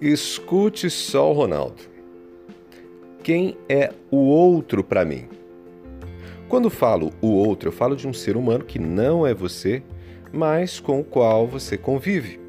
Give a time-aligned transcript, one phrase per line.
[0.00, 1.82] Escute só o Ronaldo.
[3.22, 5.28] Quem é o outro para mim?
[6.48, 9.82] Quando falo o outro, eu falo de um ser humano que não é você,
[10.32, 12.40] mas com o qual você convive.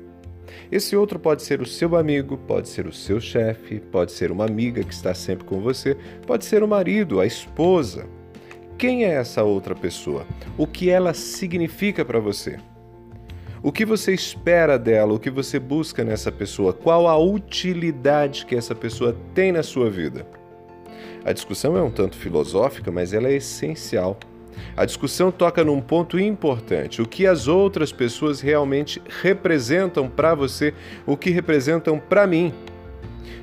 [0.71, 4.45] Esse outro pode ser o seu amigo, pode ser o seu chefe, pode ser uma
[4.45, 8.07] amiga que está sempre com você, pode ser o marido, a esposa.
[8.77, 10.25] Quem é essa outra pessoa?
[10.57, 12.57] O que ela significa para você?
[13.65, 15.15] O que você espera dela?
[15.15, 16.71] O que você busca nessa pessoa?
[16.71, 20.23] Qual a utilidade que essa pessoa tem na sua vida?
[21.25, 24.19] A discussão é um tanto filosófica, mas ela é essencial.
[24.77, 30.71] A discussão toca num ponto importante: o que as outras pessoas realmente representam para você,
[31.03, 32.53] o que representam para mim.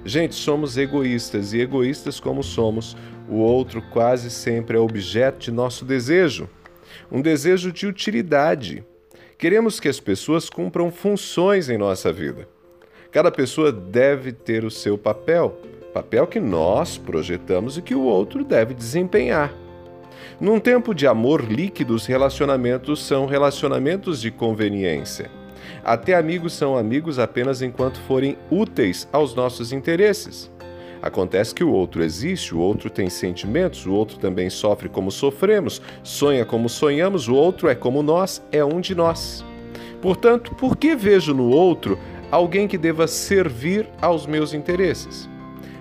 [0.05, 2.97] Gente, somos egoístas e egoístas como somos,
[3.29, 6.49] o outro quase sempre é objeto de nosso desejo,
[7.11, 8.85] um desejo de utilidade.
[9.43, 12.49] Queremos que as pessoas cumpram funções em nossa vida.
[13.11, 15.59] Cada pessoa deve ter o seu papel,
[15.93, 19.53] papel que nós projetamos e que o outro deve desempenhar.
[20.41, 25.29] Num tempo de amor líquido, os relacionamentos são relacionamentos de conveniência.
[25.83, 30.53] Até amigos são amigos apenas enquanto forem úteis aos nossos interesses.
[31.03, 35.83] Acontece que o outro existe, o outro tem sentimentos, o outro também sofre como sofremos,
[36.05, 39.45] sonha como sonhamos, o outro é como nós, é um de nós.
[40.01, 41.99] Portanto, por que vejo no outro
[42.31, 45.29] alguém que deva servir aos meus interesses?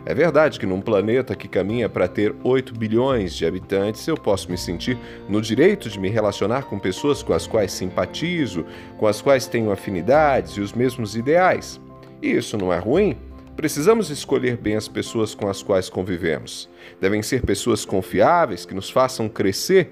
[0.04, 4.50] É verdade que num planeta que caminha para ter 8 bilhões de habitantes, eu posso
[4.50, 4.98] me sentir
[5.30, 8.66] no direito de me relacionar com pessoas com as quais simpatizo,
[8.98, 11.80] com as quais tenho afinidades e os mesmos ideais.
[12.20, 13.16] E isso não é ruim,
[13.62, 16.68] Precisamos escolher bem as pessoas com as quais convivemos.
[17.00, 19.92] Devem ser pessoas confiáveis, que nos façam crescer.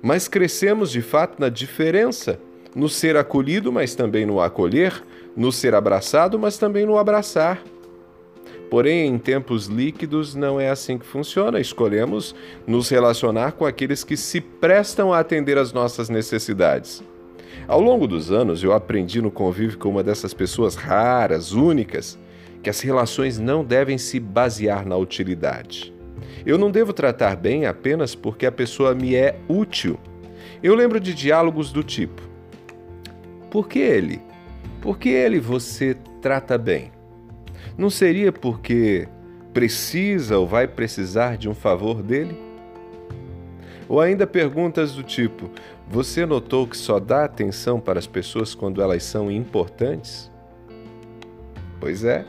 [0.00, 2.38] Mas crescemos de fato na diferença,
[2.76, 5.02] no ser acolhido, mas também no acolher,
[5.36, 7.60] no ser abraçado, mas também no abraçar.
[8.70, 11.58] Porém, em tempos líquidos não é assim que funciona.
[11.58, 17.02] Escolhemos nos relacionar com aqueles que se prestam a atender às nossas necessidades.
[17.66, 22.16] Ao longo dos anos, eu aprendi no convívio com uma dessas pessoas raras, únicas,
[22.62, 25.92] que as relações não devem se basear na utilidade.
[26.46, 29.98] Eu não devo tratar bem apenas porque a pessoa me é útil.
[30.62, 32.22] Eu lembro de diálogos do tipo:
[33.50, 34.20] Por que ele?
[34.80, 36.90] Por que ele você trata bem?
[37.76, 39.08] Não seria porque
[39.52, 42.36] precisa ou vai precisar de um favor dele?
[43.88, 45.50] Ou ainda perguntas do tipo:
[45.88, 50.30] Você notou que só dá atenção para as pessoas quando elas são importantes?
[51.78, 52.24] Pois é,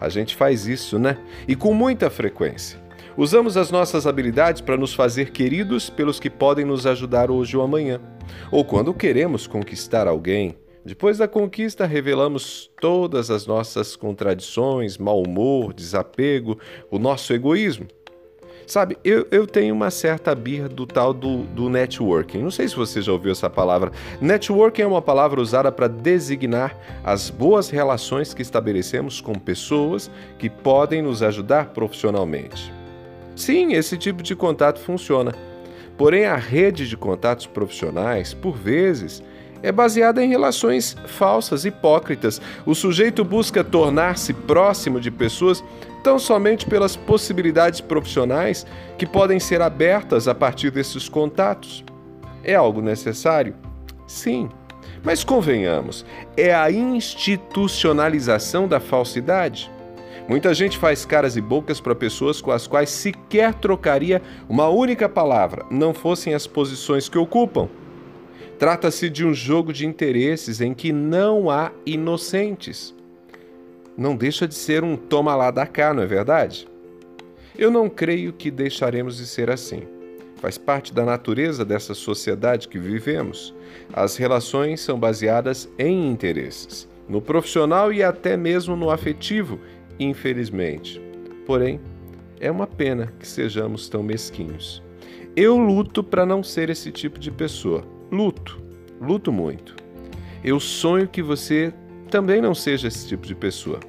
[0.00, 1.18] a gente faz isso, né?
[1.46, 2.82] E com muita frequência.
[3.16, 7.62] Usamos as nossas habilidades para nos fazer queridos pelos que podem nos ajudar hoje ou
[7.62, 8.00] amanhã.
[8.50, 15.72] Ou quando queremos conquistar alguém, depois da conquista revelamos todas as nossas contradições, mau humor,
[15.72, 16.58] desapego,
[16.90, 17.86] o nosso egoísmo.
[18.66, 22.38] Sabe, eu, eu tenho uma certa birra do tal do, do networking.
[22.38, 23.92] Não sei se você já ouviu essa palavra.
[24.20, 30.48] Networking é uma palavra usada para designar as boas relações que estabelecemos com pessoas que
[30.48, 32.72] podem nos ajudar profissionalmente.
[33.36, 35.34] Sim, esse tipo de contato funciona.
[35.96, 39.22] Porém, a rede de contatos profissionais, por vezes,
[39.62, 42.40] é baseada em relações falsas, hipócritas.
[42.66, 45.64] O sujeito busca tornar-se próximo de pessoas
[46.04, 48.66] tão somente pelas possibilidades profissionais
[48.98, 51.82] que podem ser abertas a partir desses contatos.
[52.44, 53.56] É algo necessário?
[54.06, 54.50] Sim.
[55.02, 56.04] Mas convenhamos,
[56.36, 59.72] é a institucionalização da falsidade.
[60.28, 65.08] Muita gente faz caras e bocas para pessoas com as quais sequer trocaria uma única
[65.08, 67.68] palavra, não fossem as posições que ocupam.
[68.58, 72.94] Trata-se de um jogo de interesses em que não há inocentes.
[73.96, 76.68] Não deixa de ser um toma lá da cá, não é verdade?
[77.56, 79.82] Eu não creio que deixaremos de ser assim.
[80.36, 83.54] Faz parte da natureza dessa sociedade que vivemos.
[83.92, 89.60] As relações são baseadas em interesses, no profissional e até mesmo no afetivo,
[89.98, 91.00] infelizmente.
[91.46, 91.80] Porém,
[92.40, 94.82] é uma pena que sejamos tão mesquinhos.
[95.36, 97.84] Eu luto para não ser esse tipo de pessoa
[98.14, 98.60] luto,
[99.00, 99.74] luto muito.
[100.42, 101.72] Eu sonho que você
[102.10, 103.80] também não seja esse tipo de pessoa.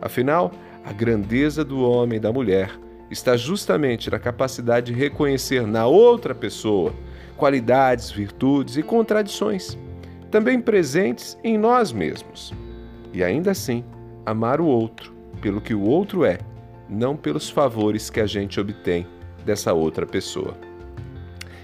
[0.00, 0.52] Afinal,
[0.84, 2.70] a grandeza do homem e da mulher
[3.10, 6.92] está justamente na capacidade de reconhecer na outra pessoa
[7.36, 9.76] qualidades, virtudes e contradições,
[10.30, 12.52] também presentes em nós mesmos.
[13.12, 13.84] E ainda assim,
[14.24, 16.38] amar o outro pelo que o outro é,
[16.88, 19.06] não pelos favores que a gente obtém
[19.44, 20.54] dessa outra pessoa.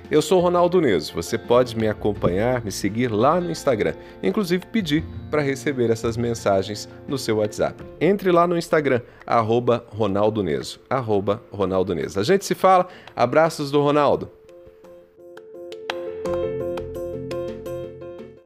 [0.08, 1.12] Eu sou Ronaldo Neso.
[1.14, 6.88] Você pode me acompanhar, me seguir lá no Instagram, inclusive pedir para receber essas mensagens
[7.08, 7.82] no seu WhatsApp.
[8.00, 12.20] Entre lá no Instagram, arroba Ronaldo Neso, arroba Ronaldo Neso.
[12.20, 12.86] A gente se fala.
[13.16, 14.30] Abraços do Ronaldo.